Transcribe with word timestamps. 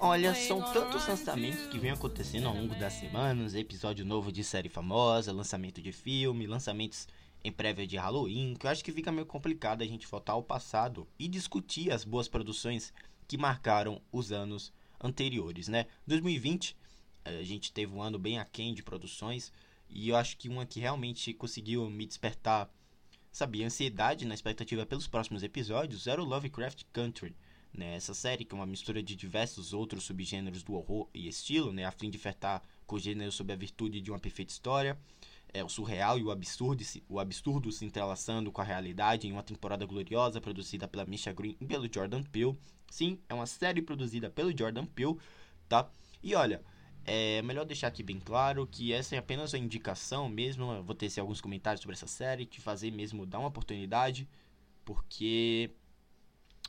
Olha, 0.00 0.34
são 0.34 0.60
tantos 0.72 1.06
lançamentos 1.06 1.64
que 1.68 1.78
vêm 1.78 1.92
acontecendo 1.92 2.48
ao 2.48 2.56
longo 2.56 2.74
das 2.74 2.94
semanas, 2.94 3.54
episódio 3.54 4.04
novo 4.04 4.32
de 4.32 4.42
série 4.42 4.68
famosa, 4.68 5.32
lançamento 5.32 5.80
de 5.80 5.92
filme, 5.92 6.44
lançamentos 6.44 7.06
em 7.44 7.52
prévia 7.52 7.86
de 7.86 7.96
Halloween, 7.96 8.56
que 8.58 8.66
eu 8.66 8.70
acho 8.70 8.84
que 8.84 8.90
fica 8.90 9.12
meio 9.12 9.26
complicado 9.26 9.82
a 9.82 9.86
gente 9.86 10.08
voltar 10.08 10.32
ao 10.32 10.42
passado 10.42 11.06
e 11.16 11.28
discutir 11.28 11.92
as 11.92 12.02
boas 12.02 12.26
produções 12.26 12.92
que 13.28 13.38
marcaram 13.38 14.02
os 14.10 14.32
anos 14.32 14.72
anteriores, 15.00 15.68
né? 15.68 15.86
2020, 16.08 16.76
eh, 17.26 17.38
a 17.38 17.44
gente 17.44 17.72
teve 17.72 17.94
um 17.94 18.02
ano 18.02 18.18
bem 18.18 18.40
aquém 18.40 18.74
de 18.74 18.82
produções 18.82 19.52
e 19.88 20.08
eu 20.08 20.16
acho 20.16 20.36
que 20.36 20.48
uma 20.48 20.66
que 20.66 20.80
realmente 20.80 21.32
conseguiu 21.32 21.88
me 21.88 22.04
despertar, 22.06 22.68
sabe, 23.30 23.62
ansiedade 23.62 24.26
na 24.26 24.34
expectativa 24.34 24.84
pelos 24.84 25.06
próximos 25.06 25.44
episódios 25.44 26.08
era 26.08 26.20
o 26.20 26.26
Lovecraft 26.26 26.82
Country, 26.92 27.36
né? 27.72 27.94
Essa 27.94 28.14
série 28.14 28.44
que 28.44 28.54
é 28.54 28.56
uma 28.56 28.66
mistura 28.66 29.02
de 29.02 29.14
diversos 29.16 29.72
outros 29.72 30.04
subgêneros 30.04 30.62
do 30.62 30.74
horror 30.74 31.08
e 31.14 31.28
estilo, 31.28 31.72
né? 31.72 31.84
A 31.84 31.92
fim 31.92 32.10
de 32.10 32.18
ofertar 32.18 32.62
com 32.86 32.96
o 32.96 32.98
gênero 32.98 33.32
sob 33.32 33.52
a 33.52 33.56
virtude 33.56 34.00
de 34.00 34.10
uma 34.10 34.18
perfeita 34.18 34.52
história 34.52 34.98
é, 35.52 35.64
o 35.64 35.68
surreal 35.68 36.18
e 36.18 36.22
o 36.22 36.30
absurdo, 36.30 36.82
o 37.08 37.18
absurdo 37.18 37.72
se 37.72 37.84
entrelaçando 37.84 38.50
com 38.52 38.60
a 38.60 38.64
realidade 38.64 39.26
em 39.26 39.32
uma 39.32 39.42
temporada 39.42 39.84
gloriosa 39.84 40.40
produzida 40.40 40.86
pela 40.86 41.04
Misha 41.04 41.32
Green 41.32 41.56
e 41.60 41.66
pelo 41.66 41.92
Jordan 41.92 42.22
Peele. 42.22 42.56
Sim, 42.90 43.18
é 43.28 43.34
uma 43.34 43.46
série 43.46 43.82
produzida 43.82 44.30
pelo 44.30 44.56
Jordan 44.56 44.86
Peele, 44.86 45.16
tá? 45.68 45.90
E 46.22 46.34
olha, 46.34 46.62
é 47.04 47.42
melhor 47.42 47.64
deixar 47.64 47.88
aqui 47.88 48.02
bem 48.02 48.20
claro 48.20 48.66
que 48.66 48.92
essa 48.92 49.16
é 49.16 49.18
apenas 49.18 49.52
uma 49.52 49.58
indicação 49.58 50.28
mesmo. 50.28 50.72
Eu 50.72 50.84
vou 50.84 50.94
ter 50.94 51.10
alguns 51.18 51.40
comentários 51.40 51.82
sobre 51.82 51.94
essa 51.94 52.06
série, 52.06 52.46
te 52.46 52.60
fazer 52.60 52.90
mesmo 52.90 53.26
dar 53.26 53.38
uma 53.38 53.48
oportunidade, 53.48 54.28
porque 54.84 55.70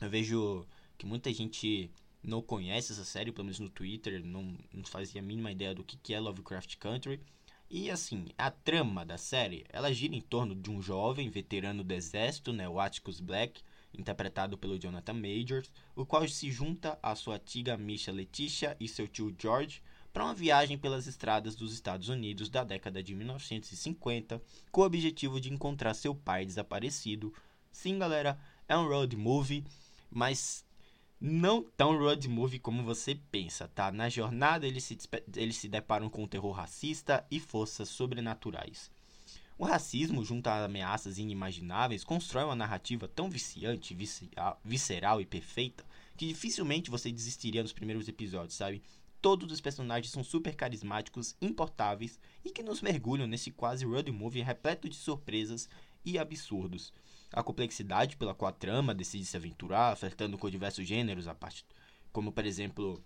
eu 0.00 0.10
vejo 0.10 0.66
que 0.96 1.06
muita 1.06 1.32
gente 1.32 1.90
não 2.22 2.40
conhece 2.40 2.92
essa 2.92 3.04
série, 3.04 3.32
pelo 3.32 3.46
menos 3.46 3.58
no 3.58 3.68
Twitter, 3.68 4.24
não, 4.24 4.56
não 4.72 4.84
fazia 4.84 5.20
a 5.20 5.24
mínima 5.24 5.50
ideia 5.50 5.74
do 5.74 5.82
que, 5.82 5.96
que 5.96 6.14
é 6.14 6.20
Lovecraft 6.20 6.76
Country. 6.76 7.20
E 7.68 7.90
assim, 7.90 8.28
a 8.36 8.50
trama 8.50 9.04
da 9.04 9.16
série, 9.16 9.64
ela 9.70 9.92
gira 9.92 10.14
em 10.14 10.20
torno 10.20 10.54
de 10.54 10.70
um 10.70 10.82
jovem 10.82 11.30
veterano 11.30 11.82
do 11.82 11.92
exército, 11.92 12.52
né, 12.52 12.68
o 12.68 12.78
Atticus 12.78 13.18
Black, 13.18 13.62
interpretado 13.94 14.56
pelo 14.56 14.78
Jonathan 14.78 15.14
Majors, 15.14 15.70
o 15.96 16.04
qual 16.04 16.26
se 16.28 16.50
junta 16.50 16.98
à 17.02 17.14
sua 17.14 17.36
antiga 17.36 17.76
Misha 17.76 18.12
Letitia 18.12 18.76
e 18.78 18.86
seu 18.86 19.08
tio 19.08 19.34
George 19.38 19.82
para 20.12 20.24
uma 20.24 20.34
viagem 20.34 20.76
pelas 20.76 21.06
estradas 21.06 21.54
dos 21.56 21.72
Estados 21.72 22.08
Unidos 22.08 22.50
da 22.50 22.62
década 22.62 23.02
de 23.02 23.14
1950, 23.14 24.42
com 24.70 24.82
o 24.82 24.84
objetivo 24.84 25.40
de 25.40 25.50
encontrar 25.50 25.94
seu 25.94 26.14
pai 26.14 26.44
desaparecido. 26.44 27.32
Sim, 27.70 27.98
galera, 27.98 28.38
é 28.68 28.76
um 28.76 28.86
road 28.86 29.16
movie, 29.16 29.64
mas 30.10 30.66
não 31.24 31.62
tão 31.62 31.96
road 31.96 32.28
movie 32.28 32.58
como 32.58 32.82
você 32.82 33.14
pensa, 33.14 33.68
tá? 33.68 33.92
Na 33.92 34.08
jornada 34.08 34.66
eles 34.66 34.82
se, 34.82 34.98
eles 35.36 35.56
se 35.56 35.68
deparam 35.68 36.10
com 36.10 36.26
terror 36.26 36.50
racista 36.50 37.24
e 37.30 37.38
forças 37.38 37.88
sobrenaturais. 37.88 38.90
O 39.56 39.64
racismo, 39.64 40.24
junto 40.24 40.48
a 40.48 40.64
ameaças 40.64 41.18
inimagináveis, 41.18 42.02
constrói 42.02 42.42
uma 42.42 42.56
narrativa 42.56 43.06
tão 43.06 43.30
viciante, 43.30 43.96
visceral 44.64 45.20
e 45.20 45.24
perfeita 45.24 45.84
que 46.16 46.26
dificilmente 46.26 46.90
você 46.90 47.12
desistiria 47.12 47.62
nos 47.62 47.72
primeiros 47.72 48.08
episódios, 48.08 48.56
sabe? 48.56 48.82
Todos 49.20 49.52
os 49.52 49.60
personagens 49.60 50.12
são 50.12 50.24
super 50.24 50.56
carismáticos, 50.56 51.36
importáveis 51.40 52.18
e 52.44 52.50
que 52.50 52.64
nos 52.64 52.82
mergulham 52.82 53.28
nesse 53.28 53.52
quase 53.52 53.84
road 53.84 54.10
movie 54.10 54.42
repleto 54.42 54.88
de 54.88 54.96
surpresas 54.96 55.68
e 56.04 56.18
absurdos 56.18 56.92
a 57.32 57.42
complexidade 57.42 58.16
pela 58.16 58.34
qual 58.34 58.50
a 58.50 58.52
trama 58.52 58.94
decide 58.94 59.24
se 59.24 59.36
aventurar, 59.36 59.96
flertando 59.96 60.36
com 60.36 60.50
diversos 60.50 60.86
gêneros, 60.86 61.26
a 61.26 61.34
parte, 61.34 61.64
como 62.12 62.30
por 62.30 62.44
exemplo, 62.44 63.02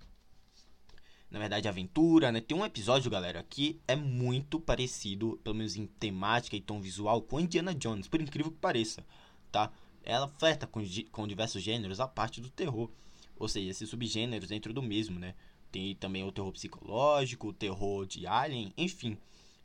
na 1.30 1.38
verdade, 1.38 1.68
aventura, 1.68 2.32
né? 2.32 2.40
Tem 2.40 2.56
um 2.56 2.64
episódio, 2.64 3.10
galera, 3.10 3.44
que 3.48 3.80
é 3.86 3.94
muito 3.94 4.58
parecido, 4.60 5.40
pelo 5.42 5.56
menos 5.56 5.76
em 5.76 5.86
temática 5.86 6.56
e 6.56 6.60
tom 6.60 6.80
visual, 6.80 7.22
com 7.22 7.40
Indiana 7.40 7.74
Jones, 7.74 8.08
por 8.08 8.20
incrível 8.20 8.50
que 8.50 8.58
pareça, 8.58 9.04
tá? 9.52 9.72
Ela 10.02 10.28
flerta 10.28 10.66
com, 10.66 10.80
com 11.10 11.26
diversos 11.26 11.62
gêneros, 11.62 12.00
a 12.00 12.08
parte 12.08 12.40
do 12.40 12.50
terror, 12.50 12.90
ou 13.38 13.48
seja, 13.48 13.70
esses 13.70 13.88
subgêneros 13.88 14.48
dentro 14.48 14.72
do 14.72 14.82
mesmo, 14.82 15.18
né? 15.18 15.34
Tem 15.70 15.94
também 15.94 16.24
o 16.24 16.32
terror 16.32 16.52
psicológico, 16.52 17.48
o 17.48 17.52
terror 17.52 18.06
de 18.06 18.26
alien, 18.26 18.72
enfim 18.76 19.18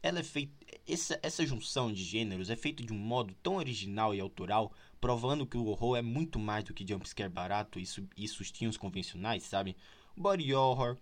ela 0.03 0.19
é 0.19 0.23
feita 0.23 0.53
essa, 0.87 1.19
essa 1.21 1.45
junção 1.45 1.91
de 1.91 2.03
gêneros 2.03 2.49
é 2.49 2.55
feita 2.55 2.83
de 2.83 2.91
um 2.91 2.97
modo 2.97 3.33
tão 3.41 3.55
original 3.55 4.13
e 4.13 4.19
autoral, 4.19 4.71
provando 4.99 5.45
que 5.45 5.57
o 5.57 5.65
horror 5.67 5.97
é 5.97 6.01
muito 6.01 6.39
mais 6.39 6.63
do 6.63 6.73
que 6.73 6.87
jumpscare 6.87 7.29
barato 7.29 7.79
e, 7.79 7.85
e 8.17 8.27
sustinhos 8.27 8.77
convencionais, 8.77 9.43
sabe? 9.43 9.75
Body 10.15 10.53
horror, 10.53 10.97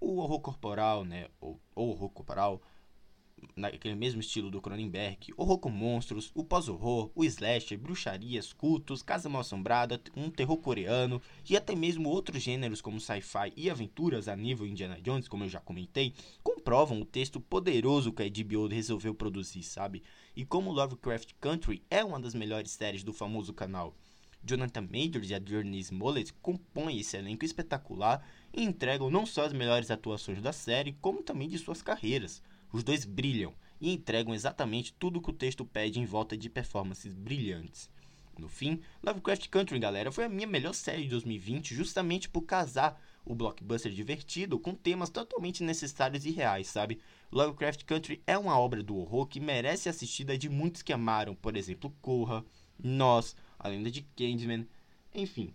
o 0.00 0.18
horror 0.18 0.40
corporal, 0.40 1.04
né? 1.04 1.28
Ou, 1.40 1.60
horror 1.74 2.10
corporal, 2.10 2.62
naquele 3.56 3.94
mesmo 3.94 4.20
estilo 4.20 4.50
do 4.50 4.60
Cronenberg, 4.60 5.32
horror 5.36 5.58
com 5.58 5.68
monstros, 5.68 6.30
o 6.34 6.44
pós-horror, 6.44 7.10
o 7.14 7.24
slasher, 7.24 7.78
bruxarias, 7.78 8.52
cultos, 8.52 9.02
casa 9.02 9.28
mal 9.28 9.40
assombrada, 9.40 10.00
um 10.16 10.30
terror 10.30 10.56
coreano 10.58 11.20
e 11.48 11.56
até 11.56 11.74
mesmo 11.74 12.08
outros 12.08 12.42
gêneros 12.42 12.80
como 12.80 13.00
sci-fi 13.00 13.52
e 13.56 13.70
aventuras 13.70 14.28
a 14.28 14.36
nível 14.36 14.66
Indiana 14.66 15.00
Jones, 15.00 15.28
como 15.28 15.44
eu 15.44 15.48
já 15.48 15.60
comentei, 15.60 16.14
comprovam 16.42 17.00
o 17.00 17.04
texto 17.04 17.40
poderoso 17.40 18.12
que 18.12 18.22
a 18.22 18.28
HBO 18.28 18.66
resolveu 18.66 19.14
produzir, 19.14 19.62
sabe? 19.62 20.02
E 20.36 20.44
como 20.44 20.72
Lovecraft 20.72 21.32
Country 21.40 21.82
é 21.90 22.04
uma 22.04 22.20
das 22.20 22.34
melhores 22.34 22.70
séries 22.70 23.02
do 23.02 23.12
famoso 23.12 23.52
canal. 23.52 23.94
Jonathan 24.42 24.88
Majors 24.90 25.30
e 25.30 25.34
a 25.34 25.40
Journey 25.44 25.80
Smollett 25.80 26.32
compõem 26.34 26.98
esse 26.98 27.16
elenco 27.16 27.44
espetacular 27.44 28.26
e 28.52 28.62
entregam 28.62 29.10
não 29.10 29.26
só 29.26 29.44
as 29.44 29.52
melhores 29.52 29.90
atuações 29.90 30.40
da 30.40 30.52
série, 30.52 30.96
como 31.00 31.22
também 31.22 31.48
de 31.48 31.58
suas 31.58 31.82
carreiras. 31.82 32.42
Os 32.72 32.84
dois 32.84 33.04
brilham 33.04 33.54
e 33.80 33.92
entregam 33.92 34.34
exatamente 34.34 34.92
tudo 34.92 35.18
o 35.18 35.22
que 35.22 35.30
o 35.30 35.34
texto 35.34 35.64
pede 35.64 35.98
em 35.98 36.04
volta 36.04 36.36
de 36.36 36.48
performances 36.48 37.12
brilhantes. 37.12 37.90
No 38.38 38.48
fim, 38.48 38.80
Lovecraft 39.02 39.48
Country, 39.48 39.78
galera, 39.78 40.10
foi 40.10 40.24
a 40.24 40.28
minha 40.28 40.46
melhor 40.46 40.72
série 40.72 41.02
de 41.02 41.10
2020 41.10 41.74
justamente 41.74 42.28
por 42.28 42.42
casar 42.42 43.00
o 43.24 43.34
blockbuster 43.34 43.92
divertido 43.92 44.58
com 44.58 44.74
temas 44.74 45.10
totalmente 45.10 45.62
necessários 45.62 46.24
e 46.24 46.30
reais, 46.30 46.68
sabe? 46.68 47.00
Lovecraft 47.30 47.84
Country 47.84 48.22
é 48.26 48.38
uma 48.38 48.58
obra 48.58 48.82
do 48.82 48.96
horror 48.96 49.26
que 49.26 49.40
merece 49.40 49.88
assistida 49.88 50.38
de 50.38 50.48
muitos 50.48 50.80
que 50.80 50.92
amaram, 50.92 51.34
por 51.34 51.56
exemplo, 51.56 51.94
Corra, 52.00 52.44
Nós, 52.82 53.36
A 53.58 53.68
Lenda 53.68 53.90
de 53.90 54.02
Candyman, 54.16 54.66
enfim, 55.14 55.52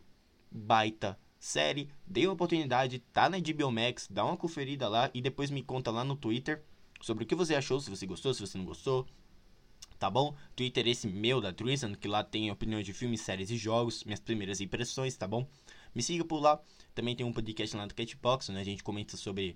baita 0.52 1.18
série, 1.40 1.90
dê 2.06 2.28
uma 2.28 2.34
oportunidade, 2.34 3.00
tá 3.12 3.30
na 3.30 3.40
HBO 3.40 3.72
Max, 3.72 4.08
dá 4.10 4.24
uma 4.26 4.38
conferida 4.38 4.88
lá 4.88 5.10
e 5.14 5.22
depois 5.22 5.50
me 5.50 5.64
conta 5.64 5.92
lá 5.92 6.04
no 6.04 6.16
Twitter 6.16 6.64
sobre 7.06 7.24
o 7.24 7.28
que 7.28 7.36
você 7.36 7.54
achou, 7.54 7.80
se 7.80 7.88
você 7.88 8.04
gostou, 8.08 8.34
se 8.34 8.42
você 8.42 8.58
não 8.58 8.66
gostou. 8.66 9.06
Tá 10.00 10.10
bom? 10.10 10.36
Twitter 10.56 10.88
esse 10.88 11.08
meu 11.08 11.40
da 11.40 11.54
Treason, 11.54 11.94
que 11.94 12.08
lá 12.08 12.24
tem 12.24 12.50
opiniões 12.50 12.84
de 12.84 12.94
filmes, 12.94 13.22
séries 13.22 13.52
e 13.52 13.58
jogos, 13.58 14.04
minhas 14.04 14.20
primeiras 14.20 14.60
impressões, 14.60 15.16
tá 15.16 15.28
bom? 15.28 15.48
Me 15.94 16.02
siga 16.02 16.26
por 16.26 16.40
lá. 16.40 16.60
Também 16.96 17.16
tem 17.16 17.24
um 17.24 17.32
podcast 17.32 17.78
lá 17.78 17.86
do 17.86 17.94
Catbox, 17.94 18.50
né? 18.50 18.60
A 18.60 18.64
gente 18.64 18.84
comenta 18.84 19.16
sobre 19.18 19.56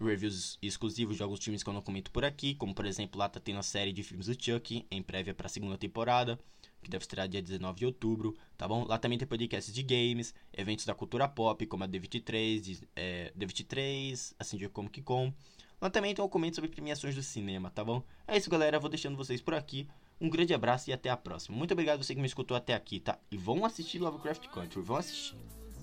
reviews 0.00 0.58
exclusivos 0.62 1.18
de 1.18 1.22
alguns 1.22 1.44
filmes 1.44 1.62
que 1.62 1.68
eu 1.68 1.74
não 1.74 1.82
comento 1.82 2.10
por 2.10 2.24
aqui, 2.24 2.54
como 2.54 2.74
por 2.74 2.86
exemplo, 2.86 3.18
lá 3.18 3.28
tá 3.28 3.38
tendo 3.38 3.58
a 3.58 3.62
série 3.62 3.92
de 3.92 4.02
filmes 4.02 4.26
do 4.26 4.42
Chuck, 4.42 4.86
em 4.90 5.02
prévia 5.02 5.34
para 5.34 5.46
a 5.46 5.50
segunda 5.50 5.76
temporada, 5.76 6.38
que 6.82 6.88
deve 6.88 7.02
estrear 7.02 7.28
dia 7.28 7.42
19 7.42 7.80
de 7.80 7.84
outubro, 7.84 8.34
tá 8.56 8.66
bom? 8.66 8.86
Lá 8.86 8.96
também 8.96 9.18
tem 9.18 9.28
podcasts 9.28 9.74
de 9.74 9.82
games, 9.82 10.34
eventos 10.54 10.86
da 10.86 10.94
cultura 10.94 11.28
pop, 11.28 11.66
como 11.66 11.84
a 11.84 11.88
D23, 11.88 12.82
é, 12.96 13.30
D23, 13.38 14.34
assim 14.38 14.56
de 14.56 14.70
como 14.70 14.88
que 14.88 15.02
com. 15.02 15.34
Lá 15.80 15.88
também 15.88 16.14
tem 16.14 16.24
um 16.24 16.28
comento 16.28 16.56
sobre 16.56 16.70
premiações 16.70 17.14
do 17.14 17.22
cinema, 17.22 17.70
tá 17.70 17.84
bom? 17.84 18.02
É 18.26 18.36
isso, 18.36 18.50
galera. 18.50 18.80
Vou 18.80 18.90
deixando 18.90 19.16
vocês 19.16 19.40
por 19.40 19.54
aqui. 19.54 19.88
Um 20.20 20.28
grande 20.28 20.52
abraço 20.52 20.90
e 20.90 20.92
até 20.92 21.08
a 21.08 21.16
próxima. 21.16 21.56
Muito 21.56 21.72
obrigado 21.72 22.02
você 22.02 22.14
que 22.14 22.20
me 22.20 22.26
escutou 22.26 22.56
até 22.56 22.74
aqui, 22.74 22.98
tá? 22.98 23.18
E 23.30 23.36
vão 23.36 23.64
assistir 23.64 23.98
Lovecraft 24.00 24.48
Country, 24.48 24.82
vão 24.82 24.96
assistir. 24.96 25.36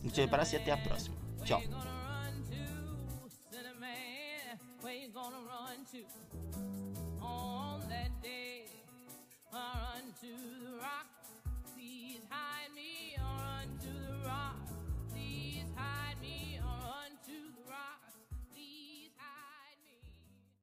Um 0.03 0.09
grande 0.09 0.21
abraço 0.21 0.55
e 0.55 0.57
até 0.57 0.71
a 0.71 0.77
próxima. 0.77 1.15
Tchau. 1.45 1.61
hide 12.29 12.73
me 12.73 13.15
the 13.81 14.27
rock. 14.27 14.64